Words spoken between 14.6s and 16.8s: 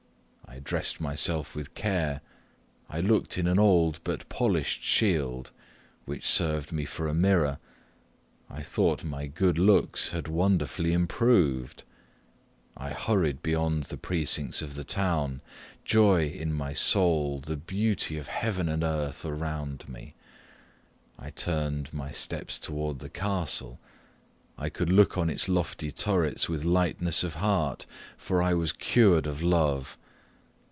of the town, joy in my